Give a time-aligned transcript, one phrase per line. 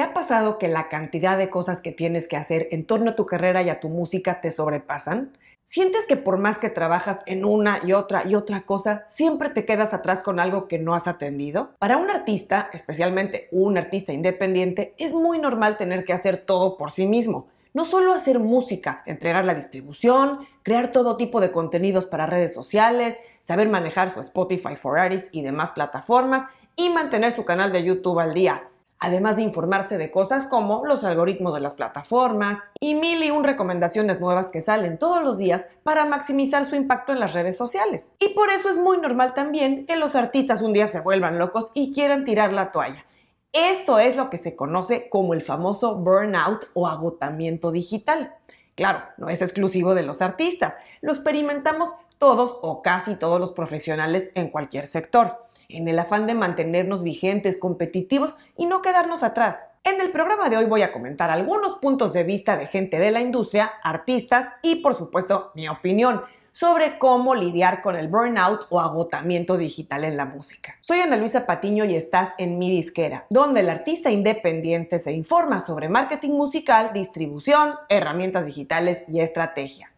[0.00, 3.16] ¿Te ha pasado que la cantidad de cosas que tienes que hacer en torno a
[3.16, 5.36] tu carrera y a tu música te sobrepasan?
[5.62, 9.66] ¿Sientes que por más que trabajas en una y otra y otra cosa, siempre te
[9.66, 11.72] quedas atrás con algo que no has atendido?
[11.78, 16.92] Para un artista, especialmente un artista independiente, es muy normal tener que hacer todo por
[16.92, 17.44] sí mismo.
[17.74, 23.18] No solo hacer música, entregar la distribución, crear todo tipo de contenidos para redes sociales,
[23.42, 26.44] saber manejar su Spotify for Artists y demás plataformas
[26.74, 28.69] y mantener su canal de YouTube al día
[29.00, 33.44] además de informarse de cosas como los algoritmos de las plataformas y mil y un
[33.44, 38.12] recomendaciones nuevas que salen todos los días para maximizar su impacto en las redes sociales.
[38.18, 41.72] Y por eso es muy normal también que los artistas un día se vuelvan locos
[41.74, 43.04] y quieran tirar la toalla.
[43.52, 48.34] Esto es lo que se conoce como el famoso burnout o agotamiento digital.
[48.76, 54.30] Claro, no es exclusivo de los artistas, lo experimentamos todos o casi todos los profesionales
[54.34, 55.38] en cualquier sector
[55.72, 59.70] en el afán de mantenernos vigentes, competitivos y no quedarnos atrás.
[59.84, 63.10] En el programa de hoy voy a comentar algunos puntos de vista de gente de
[63.10, 66.22] la industria, artistas y por supuesto mi opinión
[66.52, 70.76] sobre cómo lidiar con el burnout o agotamiento digital en la música.
[70.80, 75.60] Soy Ana Luisa Patiño y estás en Mi Disquera, donde el artista independiente se informa
[75.60, 79.89] sobre marketing musical, distribución, herramientas digitales y estrategia.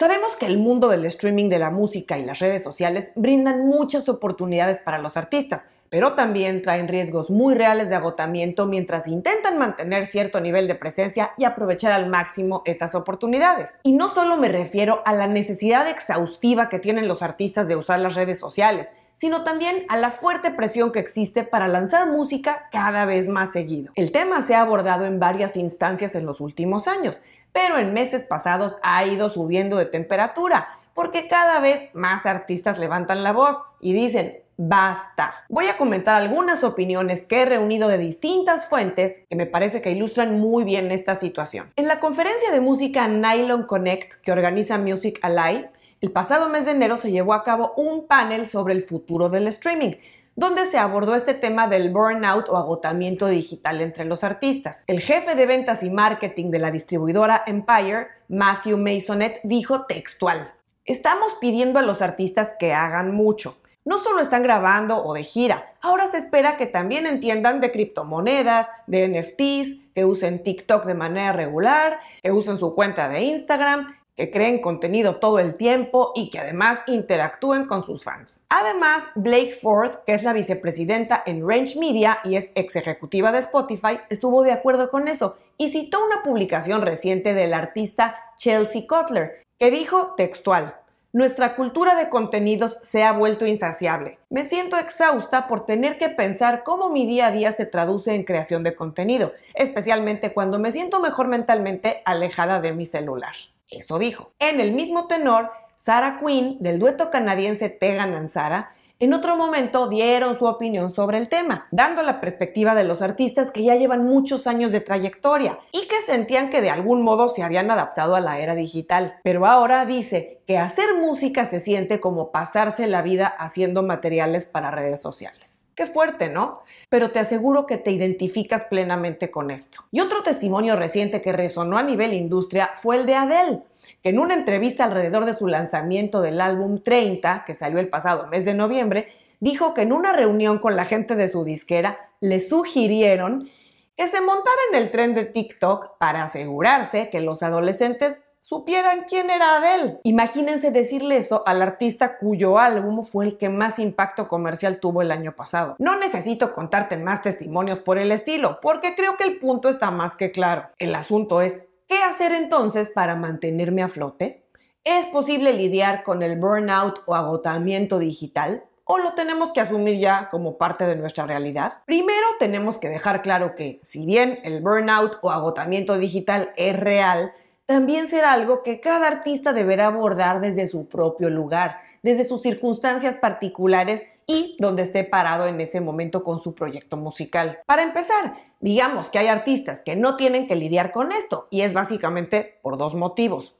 [0.00, 4.08] Sabemos que el mundo del streaming de la música y las redes sociales brindan muchas
[4.08, 10.06] oportunidades para los artistas, pero también traen riesgos muy reales de agotamiento mientras intentan mantener
[10.06, 13.74] cierto nivel de presencia y aprovechar al máximo esas oportunidades.
[13.82, 18.00] Y no solo me refiero a la necesidad exhaustiva que tienen los artistas de usar
[18.00, 23.04] las redes sociales, sino también a la fuerte presión que existe para lanzar música cada
[23.04, 23.92] vez más seguido.
[23.96, 27.20] El tema se ha abordado en varias instancias en los últimos años,
[27.52, 33.22] pero en meses pasados ha ido subiendo de temperatura, porque cada vez más artistas levantan
[33.22, 35.32] la voz y dicen, basta.
[35.48, 39.90] Voy a comentar algunas opiniones que he reunido de distintas fuentes que me parece que
[39.90, 41.72] ilustran muy bien esta situación.
[41.76, 45.70] En la conferencia de música Nylon Connect que organiza Music Alive,
[46.02, 49.46] el pasado mes de enero se llevó a cabo un panel sobre el futuro del
[49.48, 49.92] streaming
[50.36, 54.84] donde se abordó este tema del burnout o agotamiento digital entre los artistas.
[54.86, 60.54] El jefe de ventas y marketing de la distribuidora Empire, Matthew Masonet, dijo textual,
[60.84, 63.56] estamos pidiendo a los artistas que hagan mucho.
[63.84, 68.68] No solo están grabando o de gira, ahora se espera que también entiendan de criptomonedas,
[68.86, 74.30] de NFTs, que usen TikTok de manera regular, que usen su cuenta de Instagram, que
[74.30, 78.42] creen contenido todo el tiempo y que además interactúen con sus fans.
[78.48, 83.38] Además, Blake Ford, que es la vicepresidenta en Range Media y es ex ejecutiva de
[83.38, 89.42] Spotify, estuvo de acuerdo con eso y citó una publicación reciente del artista Chelsea Cutler,
[89.58, 90.74] que dijo textual,
[91.12, 94.20] nuestra cultura de contenidos se ha vuelto insaciable.
[94.30, 98.22] Me siento exhausta por tener que pensar cómo mi día a día se traduce en
[98.22, 103.34] creación de contenido, especialmente cuando me siento mejor mentalmente alejada de mi celular.
[103.70, 104.32] Eso dijo.
[104.38, 110.38] En el mismo tenor, Sarah Quinn, del dueto canadiense Tegan Ansara, en otro momento dieron
[110.38, 114.46] su opinión sobre el tema, dando la perspectiva de los artistas que ya llevan muchos
[114.46, 118.40] años de trayectoria y que sentían que de algún modo se habían adaptado a la
[118.40, 119.14] era digital.
[119.22, 124.70] Pero ahora dice que hacer música se siente como pasarse la vida haciendo materiales para
[124.70, 125.69] redes sociales.
[125.80, 126.58] Qué fuerte, ¿no?
[126.90, 129.82] Pero te aseguro que te identificas plenamente con esto.
[129.90, 133.62] Y otro testimonio reciente que resonó a nivel industria fue el de Adele,
[134.02, 138.26] que en una entrevista alrededor de su lanzamiento del álbum 30, que salió el pasado
[138.26, 139.08] mes de noviembre,
[139.38, 143.48] dijo que en una reunión con la gente de su disquera le sugirieron
[143.96, 149.30] que se montara en el tren de TikTok para asegurarse que los adolescentes supieran quién
[149.30, 150.00] era Adele.
[150.02, 155.12] Imagínense decirle eso al artista cuyo álbum fue el que más impacto comercial tuvo el
[155.12, 155.76] año pasado.
[155.78, 160.16] No necesito contarte más testimonios por el estilo, porque creo que el punto está más
[160.16, 160.70] que claro.
[160.78, 164.44] El asunto es, ¿qué hacer entonces para mantenerme a flote?
[164.82, 168.64] ¿Es posible lidiar con el burnout o agotamiento digital?
[168.84, 171.74] ¿O lo tenemos que asumir ya como parte de nuestra realidad?
[171.84, 177.32] Primero tenemos que dejar claro que, si bien el burnout o agotamiento digital es real,
[177.70, 183.14] también será algo que cada artista deberá abordar desde su propio lugar, desde sus circunstancias
[183.14, 187.60] particulares y donde esté parado en ese momento con su proyecto musical.
[187.66, 191.72] Para empezar, digamos que hay artistas que no tienen que lidiar con esto y es
[191.72, 193.54] básicamente por dos motivos.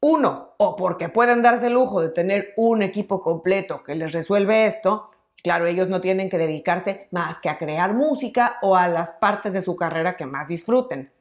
[0.00, 4.64] Uno, o porque pueden darse el lujo de tener un equipo completo que les resuelve
[4.64, 5.10] esto.
[5.42, 9.52] Claro, ellos no tienen que dedicarse más que a crear música o a las partes
[9.52, 11.12] de su carrera que más disfruten.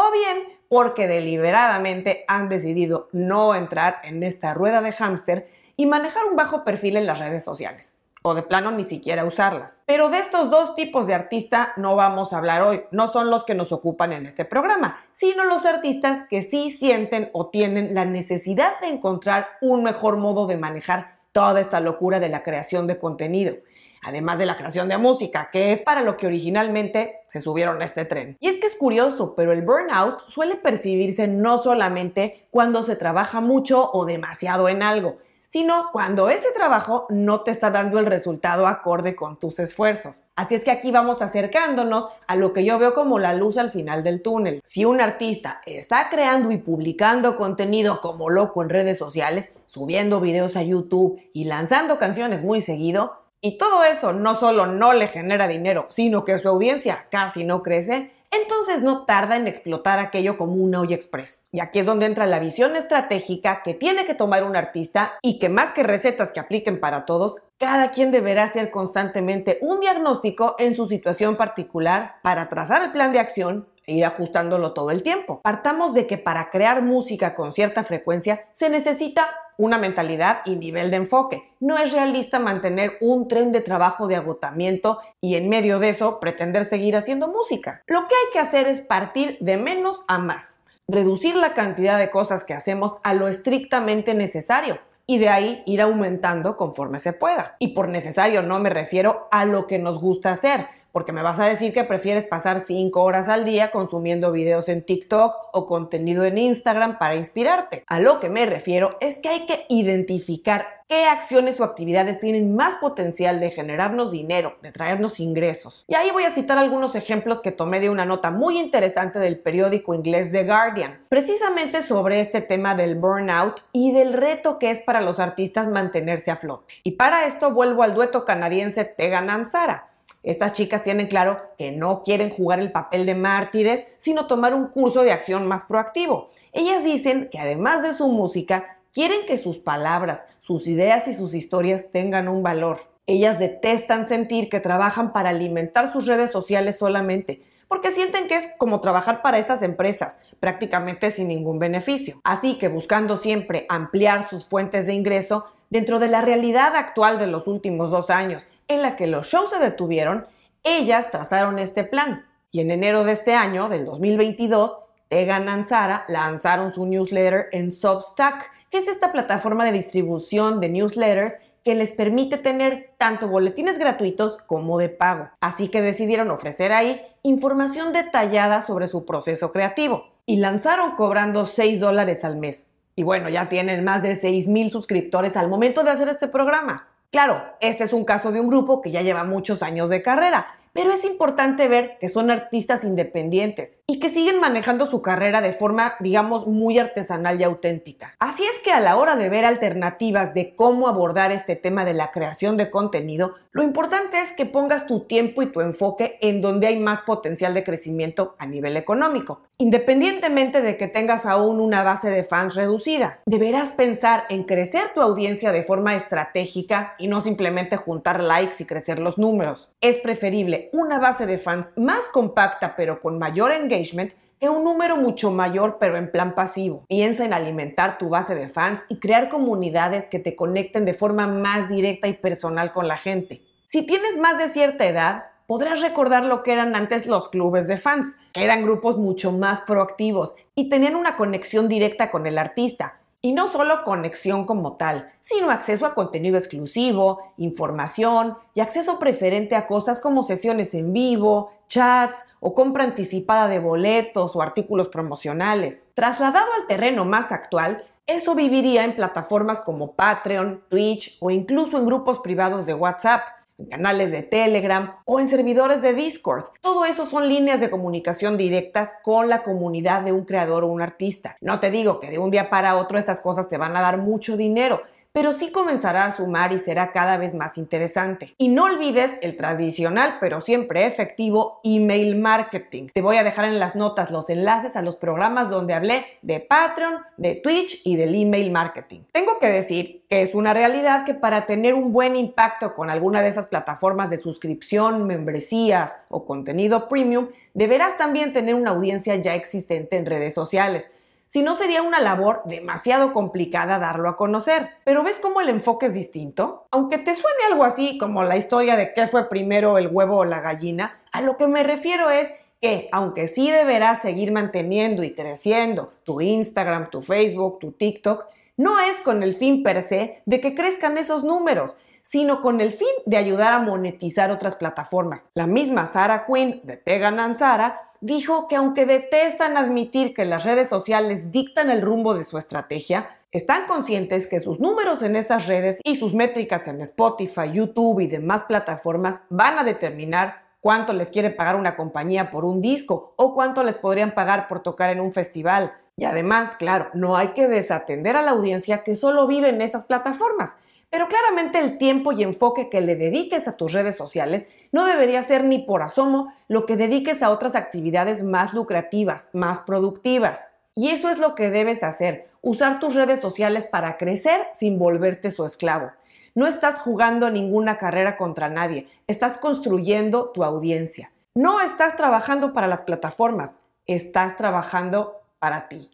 [0.00, 6.24] O bien porque deliberadamente han decidido no entrar en esta rueda de hámster y manejar
[6.26, 7.96] un bajo perfil en las redes sociales.
[8.22, 9.84] o de plano ni siquiera usarlas.
[9.86, 13.44] Pero de estos dos tipos de artista no vamos a hablar hoy, no son los
[13.44, 18.04] que nos ocupan en este programa, sino los artistas que sí sienten o tienen la
[18.04, 22.98] necesidad de encontrar un mejor modo de manejar toda esta locura de la creación de
[22.98, 23.54] contenido
[24.02, 27.84] además de la creación de música, que es para lo que originalmente se subieron a
[27.84, 28.36] este tren.
[28.78, 34.82] Curioso, pero el burnout suele percibirse no solamente cuando se trabaja mucho o demasiado en
[34.82, 40.24] algo, sino cuando ese trabajo no te está dando el resultado acorde con tus esfuerzos.
[40.36, 43.70] Así es que aquí vamos acercándonos a lo que yo veo como la luz al
[43.70, 44.60] final del túnel.
[44.62, 50.54] Si un artista está creando y publicando contenido como loco en redes sociales, subiendo videos
[50.54, 55.46] a YouTube y lanzando canciones muy seguido, y todo eso no solo no le genera
[55.46, 60.54] dinero, sino que su audiencia casi no crece, entonces no tarda en explotar aquello como
[60.54, 61.44] una olla express.
[61.52, 65.38] Y aquí es donde entra la visión estratégica que tiene que tomar un artista y
[65.38, 70.54] que más que recetas que apliquen para todos, cada quien deberá hacer constantemente un diagnóstico
[70.58, 75.02] en su situación particular para trazar el plan de acción e ir ajustándolo todo el
[75.02, 75.40] tiempo.
[75.42, 79.28] Partamos de que para crear música con cierta frecuencia se necesita
[79.58, 81.42] una mentalidad y nivel de enfoque.
[81.60, 86.20] No es realista mantener un tren de trabajo de agotamiento y en medio de eso
[86.20, 87.82] pretender seguir haciendo música.
[87.86, 92.08] Lo que hay que hacer es partir de menos a más, reducir la cantidad de
[92.08, 97.56] cosas que hacemos a lo estrictamente necesario y de ahí ir aumentando conforme se pueda.
[97.58, 101.38] Y por necesario no me refiero a lo que nos gusta hacer, porque me vas
[101.38, 106.24] a decir que prefieres pasar 5 horas al día consumiendo videos en TikTok o contenido
[106.24, 107.84] en Instagram para inspirarte.
[107.86, 112.56] A lo que me refiero es que hay que identificar qué acciones o actividades tienen
[112.56, 115.84] más potencial de generarnos dinero, de traernos ingresos.
[115.86, 119.38] Y ahí voy a citar algunos ejemplos que tomé de una nota muy interesante del
[119.38, 124.80] periódico inglés The Guardian, precisamente sobre este tema del burnout y del reto que es
[124.80, 126.74] para los artistas mantenerse a flote.
[126.82, 129.84] Y para esto vuelvo al dueto canadiense Tegan Ansara
[130.22, 134.66] estas chicas tienen claro que no quieren jugar el papel de mártires, sino tomar un
[134.68, 136.28] curso de acción más proactivo.
[136.52, 141.34] Ellas dicen que además de su música, quieren que sus palabras, sus ideas y sus
[141.34, 142.80] historias tengan un valor.
[143.06, 148.48] Ellas detestan sentir que trabajan para alimentar sus redes sociales solamente, porque sienten que es
[148.58, 152.20] como trabajar para esas empresas, prácticamente sin ningún beneficio.
[152.24, 157.28] Así que buscando siempre ampliar sus fuentes de ingreso dentro de la realidad actual de
[157.28, 160.26] los últimos dos años en la que los shows se detuvieron,
[160.62, 162.26] ellas trazaron este plan.
[162.50, 164.76] Y en enero de este año, del 2022,
[165.08, 171.36] Tegan Ansara lanzaron su newsletter en Substack, que es esta plataforma de distribución de newsletters
[171.64, 175.28] que les permite tener tanto boletines gratuitos como de pago.
[175.40, 180.06] Así que decidieron ofrecer ahí información detallada sobre su proceso creativo.
[180.24, 182.70] Y lanzaron cobrando 6 dólares al mes.
[182.96, 186.88] Y bueno, ya tienen más de 6 mil suscriptores al momento de hacer este programa.
[187.10, 190.58] Claro, este es un caso de un grupo que ya lleva muchos años de carrera,
[190.74, 195.54] pero es importante ver que son artistas independientes y que siguen manejando su carrera de
[195.54, 198.14] forma, digamos, muy artesanal y auténtica.
[198.18, 201.94] Así es que a la hora de ver alternativas de cómo abordar este tema de
[201.94, 206.40] la creación de contenido, lo importante es que pongas tu tiempo y tu enfoque en
[206.40, 211.82] donde hay más potencial de crecimiento a nivel económico, independientemente de que tengas aún una
[211.82, 213.20] base de fans reducida.
[213.26, 218.66] Deberás pensar en crecer tu audiencia de forma estratégica y no simplemente juntar likes y
[218.66, 219.72] crecer los números.
[219.80, 224.96] Es preferible una base de fans más compacta pero con mayor engagement que un número
[224.96, 226.84] mucho mayor pero en plan pasivo.
[226.88, 231.26] Piensa en alimentar tu base de fans y crear comunidades que te conecten de forma
[231.26, 233.42] más directa y personal con la gente.
[233.64, 237.78] Si tienes más de cierta edad, podrás recordar lo que eran antes los clubes de
[237.78, 243.00] fans, que eran grupos mucho más proactivos y tenían una conexión directa con el artista.
[243.20, 249.56] Y no solo conexión como tal, sino acceso a contenido exclusivo, información y acceso preferente
[249.56, 255.90] a cosas como sesiones en vivo, chats o compra anticipada de boletos o artículos promocionales.
[255.94, 261.86] Trasladado al terreno más actual, eso viviría en plataformas como Patreon, Twitch o incluso en
[261.86, 263.22] grupos privados de WhatsApp
[263.58, 266.44] en canales de Telegram o en servidores de Discord.
[266.60, 270.80] Todo eso son líneas de comunicación directas con la comunidad de un creador o un
[270.80, 271.36] artista.
[271.40, 273.98] No te digo que de un día para otro esas cosas te van a dar
[273.98, 274.82] mucho dinero,
[275.18, 278.36] pero sí comenzará a sumar y será cada vez más interesante.
[278.38, 282.86] Y no olvides el tradicional, pero siempre efectivo, email marketing.
[282.94, 286.38] Te voy a dejar en las notas los enlaces a los programas donde hablé de
[286.38, 289.00] Patreon, de Twitch y del email marketing.
[289.10, 293.20] Tengo que decir que es una realidad que para tener un buen impacto con alguna
[293.20, 299.34] de esas plataformas de suscripción, membresías o contenido premium, deberás también tener una audiencia ya
[299.34, 300.92] existente en redes sociales
[301.28, 304.70] si no sería una labor demasiado complicada darlo a conocer.
[304.84, 306.66] Pero ¿ves cómo el enfoque es distinto?
[306.70, 310.24] Aunque te suene algo así como la historia de qué fue primero el huevo o
[310.24, 312.32] la gallina, a lo que me refiero es
[312.62, 318.24] que aunque sí deberás seguir manteniendo y creciendo tu Instagram, tu Facebook, tu TikTok,
[318.56, 322.72] no es con el fin per se de que crezcan esos números, sino con el
[322.72, 325.30] fin de ayudar a monetizar otras plataformas.
[325.34, 330.68] La misma Sarah Quinn de Tegan Sara dijo que aunque detestan admitir que las redes
[330.68, 335.80] sociales dictan el rumbo de su estrategia, están conscientes que sus números en esas redes
[335.84, 341.30] y sus métricas en Spotify, YouTube y demás plataformas van a determinar cuánto les quiere
[341.30, 345.12] pagar una compañía por un disco o cuánto les podrían pagar por tocar en un
[345.12, 345.74] festival.
[345.96, 349.84] Y además, claro, no hay que desatender a la audiencia que solo vive en esas
[349.84, 350.56] plataformas.
[350.90, 355.22] Pero claramente el tiempo y enfoque que le dediques a tus redes sociales no debería
[355.22, 360.48] ser ni por asomo lo que dediques a otras actividades más lucrativas, más productivas.
[360.74, 365.30] Y eso es lo que debes hacer, usar tus redes sociales para crecer sin volverte
[365.30, 365.90] su esclavo.
[366.34, 371.10] No estás jugando ninguna carrera contra nadie, estás construyendo tu audiencia.
[371.34, 375.90] No estás trabajando para las plataformas, estás trabajando para ti.